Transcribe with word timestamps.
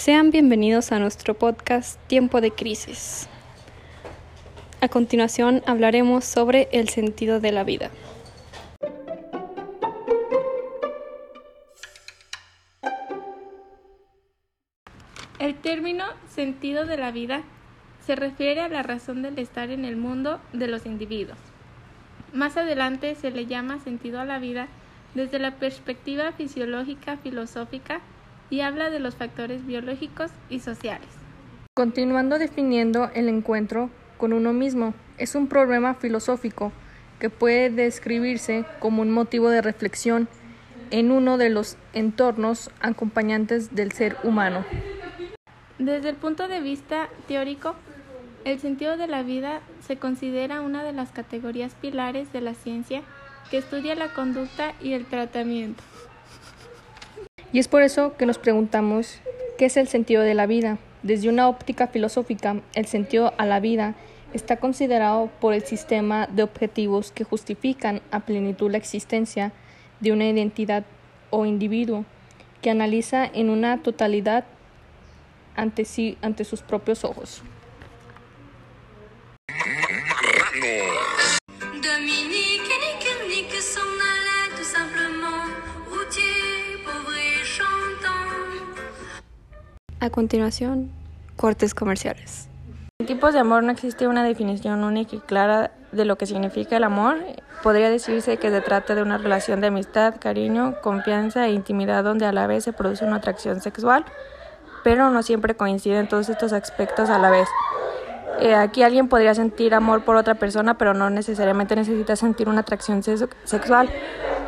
Sean 0.00 0.30
bienvenidos 0.30 0.92
a 0.92 0.98
nuestro 0.98 1.34
podcast 1.34 2.00
Tiempo 2.06 2.40
de 2.40 2.52
Crisis. 2.52 3.28
A 4.80 4.88
continuación 4.88 5.62
hablaremos 5.66 6.24
sobre 6.24 6.70
el 6.72 6.88
sentido 6.88 7.38
de 7.38 7.52
la 7.52 7.64
vida. 7.64 7.90
El 15.38 15.54
término 15.56 16.06
sentido 16.30 16.86
de 16.86 16.96
la 16.96 17.10
vida 17.10 17.42
se 18.06 18.16
refiere 18.16 18.62
a 18.62 18.70
la 18.70 18.82
razón 18.82 19.20
del 19.20 19.38
estar 19.38 19.68
en 19.68 19.84
el 19.84 19.98
mundo 19.98 20.40
de 20.54 20.66
los 20.66 20.86
individuos. 20.86 21.36
Más 22.32 22.56
adelante 22.56 23.16
se 23.16 23.30
le 23.30 23.44
llama 23.44 23.80
sentido 23.80 24.18
a 24.18 24.24
la 24.24 24.38
vida 24.38 24.68
desde 25.14 25.38
la 25.38 25.56
perspectiva 25.56 26.32
fisiológica 26.32 27.18
filosófica 27.18 28.00
y 28.50 28.60
habla 28.60 28.90
de 28.90 29.00
los 29.00 29.14
factores 29.14 29.64
biológicos 29.66 30.30
y 30.48 30.60
sociales. 30.60 31.08
Continuando 31.74 32.38
definiendo 32.38 33.10
el 33.14 33.28
encuentro 33.28 33.90
con 34.18 34.32
uno 34.32 34.52
mismo, 34.52 34.92
es 35.16 35.34
un 35.34 35.46
problema 35.46 35.94
filosófico 35.94 36.72
que 37.18 37.30
puede 37.30 37.70
describirse 37.70 38.64
como 38.80 39.02
un 39.02 39.10
motivo 39.10 39.48
de 39.50 39.62
reflexión 39.62 40.28
en 40.90 41.12
uno 41.12 41.38
de 41.38 41.50
los 41.50 41.76
entornos 41.92 42.70
acompañantes 42.80 43.74
del 43.74 43.92
ser 43.92 44.16
humano. 44.24 44.64
Desde 45.78 46.10
el 46.10 46.16
punto 46.16 46.48
de 46.48 46.60
vista 46.60 47.08
teórico, 47.28 47.74
el 48.44 48.58
sentido 48.58 48.96
de 48.96 49.06
la 49.06 49.22
vida 49.22 49.60
se 49.86 49.96
considera 49.96 50.60
una 50.60 50.82
de 50.82 50.92
las 50.92 51.10
categorías 51.10 51.74
pilares 51.80 52.32
de 52.32 52.40
la 52.40 52.54
ciencia 52.54 53.02
que 53.50 53.58
estudia 53.58 53.94
la 53.94 54.12
conducta 54.12 54.74
y 54.80 54.92
el 54.92 55.06
tratamiento. 55.06 55.82
Y 57.52 57.58
es 57.58 57.68
por 57.68 57.82
eso 57.82 58.16
que 58.16 58.26
nos 58.26 58.38
preguntamos 58.38 59.20
qué 59.58 59.66
es 59.66 59.76
el 59.76 59.88
sentido 59.88 60.22
de 60.22 60.34
la 60.34 60.46
vida. 60.46 60.78
Desde 61.02 61.28
una 61.28 61.48
óptica 61.48 61.88
filosófica, 61.88 62.60
el 62.74 62.86
sentido 62.86 63.32
a 63.38 63.46
la 63.46 63.58
vida 63.58 63.94
está 64.32 64.58
considerado 64.58 65.30
por 65.40 65.54
el 65.54 65.64
sistema 65.64 66.28
de 66.28 66.44
objetivos 66.44 67.10
que 67.10 67.24
justifican 67.24 68.02
a 68.12 68.20
plenitud 68.20 68.70
la 68.70 68.78
existencia 68.78 69.52
de 69.98 70.12
una 70.12 70.28
identidad 70.28 70.84
o 71.30 71.46
individuo 71.46 72.04
que 72.62 72.70
analiza 72.70 73.24
en 73.24 73.50
una 73.50 73.82
totalidad 73.82 74.44
ante 75.56 75.84
sí 75.84 76.16
ante 76.22 76.44
sus 76.44 76.62
propios 76.62 77.04
ojos. 77.04 77.42
A 90.02 90.08
continuación, 90.08 90.90
cortes 91.36 91.74
comerciales. 91.74 92.48
En 93.00 93.06
tipos 93.06 93.34
de 93.34 93.40
amor 93.40 93.62
no 93.62 93.70
existe 93.70 94.08
una 94.08 94.24
definición 94.24 94.82
única 94.82 95.14
y 95.14 95.18
clara 95.18 95.72
de 95.92 96.06
lo 96.06 96.16
que 96.16 96.24
significa 96.24 96.78
el 96.78 96.84
amor. 96.84 97.18
Podría 97.62 97.90
decirse 97.90 98.38
que 98.38 98.50
se 98.50 98.62
trata 98.62 98.94
de 98.94 99.02
una 99.02 99.18
relación 99.18 99.60
de 99.60 99.66
amistad, 99.66 100.14
cariño, 100.18 100.76
confianza 100.80 101.46
e 101.46 101.52
intimidad 101.52 102.02
donde 102.02 102.24
a 102.24 102.32
la 102.32 102.46
vez 102.46 102.64
se 102.64 102.72
produce 102.72 103.04
una 103.04 103.16
atracción 103.16 103.60
sexual, 103.60 104.06
pero 104.84 105.10
no 105.10 105.22
siempre 105.22 105.54
coinciden 105.54 106.08
todos 106.08 106.30
estos 106.30 106.54
aspectos 106.54 107.10
a 107.10 107.18
la 107.18 107.28
vez. 107.28 107.48
Eh, 108.40 108.54
aquí 108.54 108.82
alguien 108.82 109.06
podría 109.06 109.34
sentir 109.34 109.74
amor 109.74 110.02
por 110.02 110.16
otra 110.16 110.34
persona, 110.34 110.78
pero 110.78 110.94
no 110.94 111.10
necesariamente 111.10 111.76
necesita 111.76 112.16
sentir 112.16 112.48
una 112.48 112.60
atracción 112.60 113.02
sexual 113.02 113.90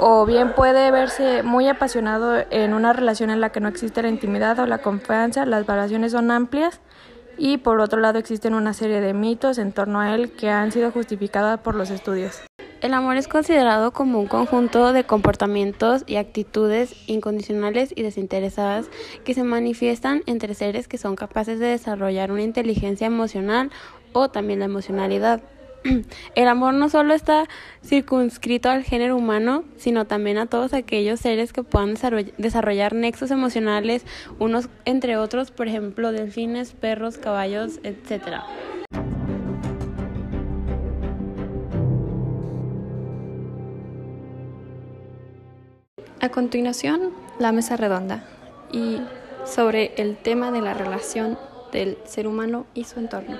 o 0.00 0.26
bien 0.26 0.54
puede 0.54 0.90
verse 0.90 1.42
muy 1.42 1.68
apasionado 1.68 2.44
en 2.50 2.74
una 2.74 2.92
relación 2.92 3.30
en 3.30 3.40
la 3.40 3.50
que 3.50 3.60
no 3.60 3.68
existe 3.68 4.02
la 4.02 4.08
intimidad 4.08 4.58
o 4.58 4.66
la 4.66 4.78
confianza, 4.78 5.46
las 5.46 5.66
variaciones 5.66 6.12
son 6.12 6.30
amplias 6.30 6.80
y 7.36 7.58
por 7.58 7.80
otro 7.80 8.00
lado 8.00 8.18
existen 8.18 8.54
una 8.54 8.72
serie 8.72 9.00
de 9.00 9.14
mitos 9.14 9.58
en 9.58 9.72
torno 9.72 10.00
a 10.00 10.14
él 10.14 10.32
que 10.32 10.50
han 10.50 10.72
sido 10.72 10.90
justificadas 10.90 11.60
por 11.60 11.74
los 11.74 11.90
estudios. 11.90 12.42
El 12.80 12.94
amor 12.94 13.16
es 13.16 13.26
considerado 13.26 13.92
como 13.92 14.20
un 14.20 14.28
conjunto 14.28 14.92
de 14.92 15.02
comportamientos 15.02 16.04
y 16.06 16.14
actitudes 16.14 16.94
incondicionales 17.08 17.92
y 17.94 18.02
desinteresadas 18.02 18.88
que 19.24 19.34
se 19.34 19.42
manifiestan 19.42 20.22
entre 20.26 20.54
seres 20.54 20.86
que 20.86 20.96
son 20.96 21.16
capaces 21.16 21.58
de 21.58 21.66
desarrollar 21.66 22.30
una 22.30 22.42
inteligencia 22.42 23.08
emocional 23.08 23.72
o 24.12 24.28
también 24.28 24.60
la 24.60 24.66
emocionalidad. 24.66 25.42
El 26.34 26.48
amor 26.48 26.74
no 26.74 26.88
solo 26.88 27.14
está 27.14 27.46
circunscrito 27.84 28.70
al 28.70 28.84
género 28.84 29.16
humano, 29.16 29.64
sino 29.76 30.06
también 30.06 30.38
a 30.38 30.46
todos 30.46 30.74
aquellos 30.74 31.20
seres 31.20 31.52
que 31.52 31.62
puedan 31.62 31.94
desarrollar 32.38 32.94
nexos 32.94 33.30
emocionales 33.30 34.04
unos 34.38 34.68
entre 34.84 35.16
otros, 35.16 35.50
por 35.50 35.68
ejemplo, 35.68 36.12
delfines, 36.12 36.72
perros, 36.72 37.18
caballos, 37.18 37.80
etc. 37.82 38.40
A 46.20 46.28
continuación, 46.30 47.12
la 47.38 47.52
mesa 47.52 47.76
redonda 47.76 48.24
y 48.72 48.98
sobre 49.44 49.94
el 49.96 50.16
tema 50.16 50.50
de 50.50 50.60
la 50.60 50.74
relación 50.74 51.38
del 51.72 51.96
ser 52.04 52.26
humano 52.26 52.66
y 52.74 52.84
su 52.84 52.98
entorno. 52.98 53.38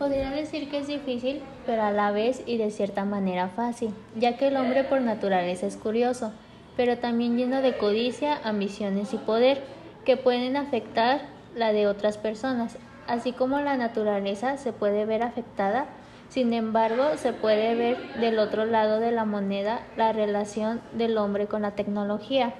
Podría 0.00 0.30
decir 0.30 0.70
que 0.70 0.78
es 0.78 0.86
difícil, 0.86 1.42
pero 1.66 1.82
a 1.82 1.92
la 1.92 2.10
vez 2.10 2.42
y 2.46 2.56
de 2.56 2.70
cierta 2.70 3.04
manera 3.04 3.48
fácil, 3.48 3.90
ya 4.16 4.38
que 4.38 4.48
el 4.48 4.56
hombre 4.56 4.82
por 4.82 5.02
naturaleza 5.02 5.66
es 5.66 5.76
curioso, 5.76 6.32
pero 6.74 6.96
también 6.96 7.36
lleno 7.36 7.60
de 7.60 7.76
codicia, 7.76 8.40
ambiciones 8.42 9.12
y 9.12 9.18
poder, 9.18 9.62
que 10.06 10.16
pueden 10.16 10.56
afectar 10.56 11.20
la 11.54 11.74
de 11.74 11.86
otras 11.86 12.16
personas, 12.16 12.78
así 13.06 13.32
como 13.32 13.60
la 13.60 13.76
naturaleza 13.76 14.56
se 14.56 14.72
puede 14.72 15.04
ver 15.04 15.22
afectada, 15.22 15.84
sin 16.30 16.54
embargo 16.54 17.18
se 17.18 17.34
puede 17.34 17.74
ver 17.74 17.98
del 18.20 18.38
otro 18.38 18.64
lado 18.64 19.00
de 19.00 19.10
la 19.10 19.26
moneda 19.26 19.82
la 19.98 20.14
relación 20.14 20.80
del 20.94 21.18
hombre 21.18 21.46
con 21.46 21.60
la 21.60 21.72
tecnología, 21.72 22.54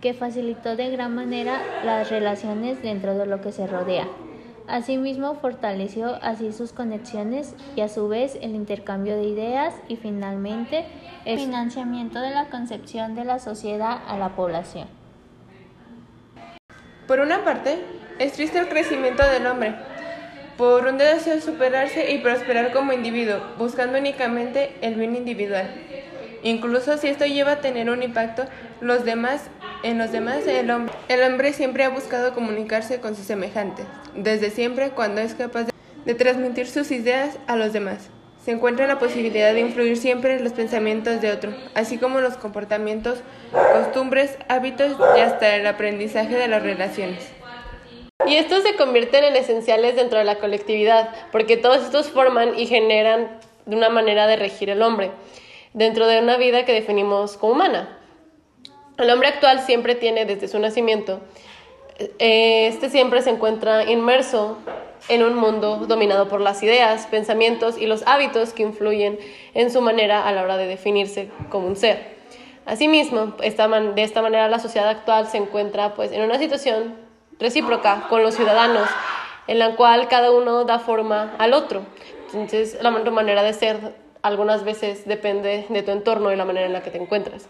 que 0.00 0.14
facilitó 0.14 0.76
de 0.76 0.90
gran 0.90 1.16
manera 1.16 1.60
las 1.84 2.10
relaciones 2.10 2.80
dentro 2.80 3.18
de 3.18 3.26
lo 3.26 3.40
que 3.40 3.50
se 3.50 3.66
rodea. 3.66 4.06
Asimismo, 4.68 5.36
fortaleció 5.36 6.18
así 6.22 6.52
sus 6.52 6.72
conexiones 6.72 7.54
y 7.76 7.82
a 7.82 7.88
su 7.88 8.08
vez 8.08 8.36
el 8.42 8.54
intercambio 8.56 9.16
de 9.16 9.24
ideas 9.24 9.74
y 9.86 9.96
finalmente 9.96 10.84
el 11.24 11.38
financiamiento 11.38 12.20
de 12.20 12.30
la 12.30 12.46
concepción 12.46 13.14
de 13.14 13.24
la 13.24 13.38
sociedad 13.38 13.98
a 14.08 14.18
la 14.18 14.30
población. 14.30 14.88
Por 17.06 17.20
una 17.20 17.44
parte, 17.44 17.78
es 18.18 18.32
triste 18.32 18.58
el 18.58 18.68
crecimiento 18.68 19.22
del 19.22 19.46
hombre, 19.46 19.76
por 20.56 20.86
un 20.86 20.98
deseo 20.98 21.34
de 21.34 21.40
superarse 21.40 22.12
y 22.12 22.18
prosperar 22.18 22.72
como 22.72 22.92
individuo, 22.92 23.36
buscando 23.58 23.98
únicamente 23.98 24.76
el 24.80 24.94
bien 24.94 25.14
individual. 25.14 25.70
Incluso 26.42 26.96
si 26.98 27.08
esto 27.08 27.24
lleva 27.24 27.52
a 27.52 27.60
tener 27.60 27.90
un 27.90 28.02
impacto 28.02 28.46
los 28.80 29.04
demás, 29.04 29.48
en 29.82 29.98
los 29.98 30.10
demás, 30.10 30.46
el 30.46 30.70
hombre, 30.70 30.94
el 31.08 31.22
hombre 31.22 31.52
siempre 31.52 31.84
ha 31.84 31.90
buscado 31.90 32.34
comunicarse 32.34 33.00
con 33.00 33.14
sus 33.14 33.26
semejantes, 33.26 33.86
desde 34.16 34.50
siempre 34.50 34.90
cuando 34.90 35.20
es 35.20 35.34
capaz 35.34 35.66
de, 36.04 36.14
transmitir 36.14 36.68
sus 36.68 36.90
ideas 36.90 37.38
a 37.46 37.56
los 37.56 37.72
demás. 37.72 38.10
Se 38.44 38.52
encuentra 38.52 38.86
la 38.86 38.98
posibilidad 38.98 39.52
de 39.52 39.60
influir 39.60 39.96
siempre 39.96 40.36
en 40.36 40.44
los 40.44 40.52
pensamientos 40.52 41.20
de 41.20 41.32
otro, 41.32 41.52
así 41.74 41.98
como 41.98 42.20
los 42.20 42.36
comportamientos, 42.36 43.18
costumbres, 43.72 44.38
hábitos 44.48 44.96
y 45.16 45.20
hasta 45.20 45.56
el 45.56 45.66
aprendizaje 45.66 46.36
de 46.36 46.46
las 46.46 46.62
relaciones. 46.62 47.28
Y 48.26 48.36
estos 48.36 48.62
se 48.62 48.76
convierten 48.76 49.24
en 49.24 49.36
esenciales 49.36 49.96
dentro 49.96 50.18
de 50.18 50.24
la 50.24 50.36
colectividad, 50.36 51.10
porque 51.32 51.56
todos 51.56 51.84
estos 51.84 52.08
forman 52.08 52.58
y 52.58 52.66
generan 52.66 53.38
de 53.66 53.76
una 53.76 53.88
manera 53.88 54.26
de 54.26 54.36
regir 54.36 54.70
el 54.70 54.82
hombre 54.82 55.10
dentro 55.76 56.06
de 56.06 56.20
una 56.20 56.38
vida 56.38 56.64
que 56.64 56.72
definimos 56.72 57.36
como 57.36 57.52
humana. 57.52 57.98
El 58.96 59.10
hombre 59.10 59.28
actual 59.28 59.60
siempre 59.60 59.94
tiene 59.94 60.24
desde 60.24 60.48
su 60.48 60.58
nacimiento, 60.58 61.20
este 61.98 62.90
siempre 62.90 63.22
se 63.22 63.30
encuentra 63.30 63.84
inmerso 63.84 64.58
en 65.08 65.22
un 65.22 65.34
mundo 65.34 65.78
dominado 65.86 66.28
por 66.28 66.40
las 66.40 66.62
ideas, 66.62 67.06
pensamientos 67.06 67.78
y 67.78 67.86
los 67.86 68.06
hábitos 68.06 68.52
que 68.52 68.62
influyen 68.62 69.18
en 69.54 69.70
su 69.70 69.80
manera 69.80 70.26
a 70.26 70.32
la 70.32 70.42
hora 70.42 70.56
de 70.56 70.66
definirse 70.66 71.30
como 71.48 71.66
un 71.66 71.76
ser. 71.76 72.16
Asimismo, 72.66 73.34
esta 73.42 73.68
de 73.68 74.02
esta 74.02 74.22
manera 74.22 74.48
la 74.48 74.58
sociedad 74.58 74.88
actual 74.88 75.28
se 75.28 75.38
encuentra 75.38 75.94
pues, 75.94 76.12
en 76.12 76.22
una 76.22 76.38
situación 76.38 76.96
recíproca 77.38 78.06
con 78.08 78.22
los 78.22 78.34
ciudadanos, 78.34 78.88
en 79.46 79.58
la 79.58 79.76
cual 79.76 80.08
cada 80.08 80.32
uno 80.32 80.64
da 80.64 80.78
forma 80.80 81.34
al 81.38 81.52
otro. 81.52 81.82
Entonces, 82.32 82.76
la 82.82 82.90
manera 82.90 83.42
de 83.42 83.52
ser 83.52 83.94
algunas 84.22 84.64
veces 84.64 85.06
depende 85.06 85.66
de 85.68 85.82
tu 85.82 85.92
entorno 85.92 86.32
y 86.32 86.36
la 86.36 86.44
manera 86.44 86.66
en 86.66 86.72
la 86.72 86.82
que 86.82 86.90
te 86.90 86.98
encuentras. 86.98 87.46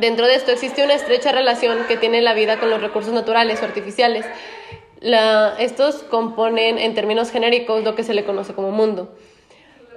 Dentro 0.00 0.26
de 0.26 0.34
esto 0.34 0.50
existe 0.50 0.82
una 0.82 0.94
estrecha 0.94 1.30
relación 1.30 1.84
que 1.86 1.98
tiene 1.98 2.22
la 2.22 2.32
vida 2.32 2.58
con 2.58 2.70
los 2.70 2.80
recursos 2.80 3.12
naturales 3.12 3.60
o 3.60 3.66
artificiales. 3.66 4.24
estos 5.58 5.96
componen 6.04 6.78
en 6.78 6.94
términos 6.94 7.30
genéricos 7.30 7.84
lo 7.84 7.94
que 7.94 8.02
se 8.02 8.14
le 8.14 8.24
conoce 8.24 8.54
como 8.54 8.70
mundo. 8.70 9.14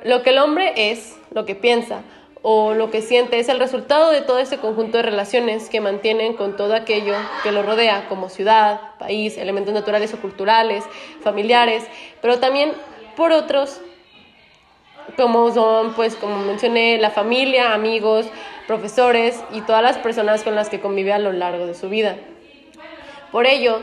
Lo 0.03 0.21
que 0.21 0.31
el 0.31 0.39
hombre 0.39 0.73
es, 0.75 1.15
lo 1.31 1.45
que 1.45 1.55
piensa 1.55 2.01
o 2.41 2.73
lo 2.73 2.91
que 2.91 3.01
siente 3.01 3.39
es 3.39 3.47
el 3.47 3.59
resultado 3.59 4.11
de 4.11 4.19
todo 4.19 4.39
este 4.39 4.57
conjunto 4.57 4.97
de 4.97 5.03
relaciones 5.03 5.69
que 5.69 5.79
mantienen 5.79 6.33
con 6.33 6.57
todo 6.57 6.75
aquello 6.75 7.15
que 7.41 7.53
lo 7.53 7.63
rodea, 7.63 8.09
como 8.09 8.27
ciudad, 8.27 8.81
país, 8.99 9.37
elementos 9.37 9.73
naturales 9.73 10.13
o 10.13 10.17
culturales, 10.17 10.83
familiares, 11.21 11.85
pero 12.21 12.39
también 12.39 12.73
por 13.15 13.31
otros, 13.31 13.79
como 15.15 15.49
son, 15.53 15.93
pues, 15.93 16.17
como 16.17 16.39
mencioné, 16.39 16.97
la 16.97 17.11
familia, 17.11 17.73
amigos, 17.73 18.25
profesores 18.67 19.43
y 19.51 19.61
todas 19.61 19.83
las 19.83 19.97
personas 19.97 20.43
con 20.43 20.55
las 20.55 20.69
que 20.69 20.79
convive 20.79 21.13
a 21.13 21.19
lo 21.19 21.31
largo 21.31 21.65
de 21.65 21.73
su 21.73 21.89
vida. 21.89 22.15
Por 23.31 23.47
ello, 23.47 23.79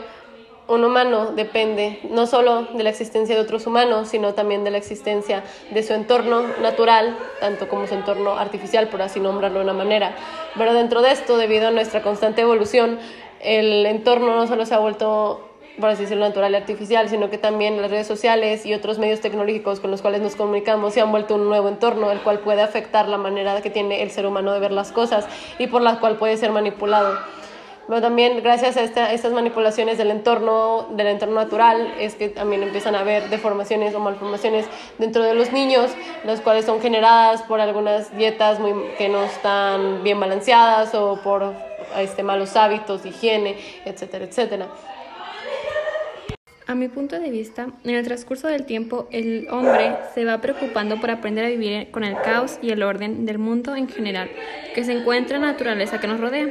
un 0.67 0.85
humano 0.85 1.33
depende 1.33 1.99
no 2.09 2.25
solo 2.27 2.63
de 2.73 2.83
la 2.83 2.89
existencia 2.89 3.35
de 3.35 3.41
otros 3.41 3.67
humanos, 3.67 4.07
sino 4.07 4.33
también 4.33 4.63
de 4.63 4.71
la 4.71 4.77
existencia 4.77 5.43
de 5.69 5.83
su 5.83 5.93
entorno 5.93 6.43
natural, 6.61 7.17
tanto 7.41 7.67
como 7.67 7.87
su 7.87 7.93
entorno 7.93 8.37
artificial, 8.37 8.87
por 8.87 9.01
así 9.01 9.19
nombrarlo 9.19 9.59
de 9.59 9.65
una 9.65 9.73
manera. 9.73 10.15
Pero 10.57 10.73
dentro 10.73 11.01
de 11.01 11.11
esto, 11.11 11.37
debido 11.37 11.67
a 11.67 11.71
nuestra 11.71 12.01
constante 12.01 12.41
evolución, 12.41 12.99
el 13.41 13.85
entorno 13.85 14.35
no 14.35 14.47
solo 14.47 14.65
se 14.65 14.73
ha 14.73 14.79
vuelto 14.79 15.50
por 15.81 15.89
así 15.89 16.03
decirlo, 16.03 16.25
natural 16.25 16.53
y 16.53 16.55
artificial, 16.55 17.09
sino 17.09 17.29
que 17.29 17.37
también 17.37 17.81
las 17.81 17.91
redes 17.91 18.07
sociales 18.07 18.65
y 18.65 18.73
otros 18.73 18.99
medios 18.99 19.19
tecnológicos 19.19 19.81
con 19.81 19.91
los 19.91 20.01
cuales 20.01 20.21
nos 20.21 20.35
comunicamos 20.35 20.93
se 20.93 21.01
han 21.01 21.11
vuelto 21.11 21.35
un 21.35 21.49
nuevo 21.49 21.67
entorno, 21.67 22.11
el 22.11 22.21
cual 22.21 22.39
puede 22.39 22.61
afectar 22.61 23.09
la 23.09 23.17
manera 23.17 23.61
que 23.61 23.69
tiene 23.69 24.01
el 24.01 24.11
ser 24.11 24.25
humano 24.25 24.53
de 24.53 24.59
ver 24.59 24.71
las 24.71 24.93
cosas 24.93 25.27
y 25.59 25.67
por 25.67 25.81
la 25.81 25.99
cual 25.99 26.15
puede 26.15 26.37
ser 26.37 26.51
manipulado. 26.51 27.17
Pero 27.87 27.99
también 27.99 28.41
gracias 28.41 28.77
a 28.77 29.11
estas 29.11 29.33
manipulaciones 29.33 29.97
del 29.97 30.11
entorno, 30.11 30.87
del 30.91 31.07
entorno 31.07 31.35
natural, 31.35 31.93
es 31.99 32.15
que 32.15 32.29
también 32.29 32.63
empiezan 32.63 32.95
a 32.95 32.99
haber 32.99 33.29
deformaciones 33.29 33.93
o 33.95 33.99
malformaciones 33.99 34.65
dentro 34.97 35.23
de 35.23 35.33
los 35.33 35.51
niños, 35.51 35.91
las 36.23 36.39
cuales 36.39 36.65
son 36.65 36.79
generadas 36.79 37.41
por 37.41 37.59
algunas 37.59 38.15
dietas 38.15 38.59
muy, 38.59 38.73
que 38.97 39.09
no 39.09 39.23
están 39.23 40.03
bien 40.03 40.19
balanceadas 40.19 40.95
o 40.95 41.19
por 41.21 41.53
este, 41.97 42.23
malos 42.23 42.55
hábitos, 42.55 43.05
higiene, 43.05 43.57
etcétera, 43.83 44.25
etcétera. 44.25 44.67
A 46.71 46.75
mi 46.75 46.87
punto 46.87 47.19
de 47.19 47.29
vista, 47.29 47.67
en 47.83 47.95
el 47.95 48.05
transcurso 48.05 48.47
del 48.47 48.65
tiempo, 48.65 49.09
el 49.11 49.49
hombre 49.49 49.97
se 50.15 50.23
va 50.23 50.39
preocupando 50.39 51.01
por 51.01 51.11
aprender 51.11 51.43
a 51.43 51.49
vivir 51.49 51.91
con 51.91 52.05
el 52.05 52.15
caos 52.21 52.59
y 52.61 52.69
el 52.69 52.81
orden 52.81 53.25
del 53.25 53.39
mundo 53.39 53.75
en 53.75 53.89
general, 53.89 54.29
que 54.73 54.85
se 54.85 54.93
encuentra 54.93 55.35
en 55.35 55.41
la 55.41 55.51
naturaleza 55.51 55.99
que 55.99 56.07
nos 56.07 56.21
rodea 56.21 56.47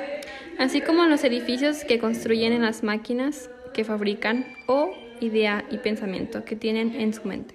así 0.59 0.83
como 0.83 1.07
los 1.07 1.25
edificios 1.25 1.87
que 1.87 1.99
construyen 1.99 2.53
en 2.53 2.61
las 2.61 2.83
máquinas 2.83 3.49
que 3.73 3.83
fabrican 3.83 4.45
o 4.67 4.93
idea 5.21 5.65
y 5.71 5.79
pensamiento 5.79 6.45
que 6.45 6.55
tienen 6.55 7.01
en 7.01 7.15
su 7.15 7.27
mente, 7.27 7.55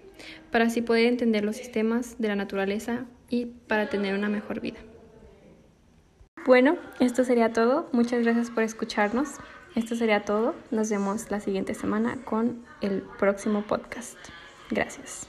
para 0.50 0.66
así 0.66 0.82
poder 0.82 1.06
entender 1.06 1.46
los 1.46 1.58
sistemas 1.58 2.18
de 2.18 2.30
la 2.30 2.36
naturaleza 2.36 3.06
y 3.30 3.46
para 3.46 3.90
tener 3.90 4.16
una 4.16 4.28
mejor 4.28 4.60
vida. 4.60 4.80
Bueno, 6.48 6.78
esto 7.00 7.24
sería 7.24 7.54
todo. 7.54 7.90
Muchas 7.92 8.24
gracias 8.24 8.50
por 8.50 8.64
escucharnos. 8.64 9.40
Esto 9.75 9.95
sería 9.95 10.24
todo. 10.24 10.56
Nos 10.72 10.89
vemos 10.89 11.30
la 11.30 11.39
siguiente 11.39 11.74
semana 11.74 12.18
con 12.24 12.66
el 12.81 13.01
próximo 13.19 13.62
podcast. 13.63 14.18
Gracias. 14.69 15.27